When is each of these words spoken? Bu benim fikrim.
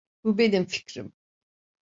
Bu 0.23 0.37
benim 0.37 0.65
fikrim. 0.65 1.13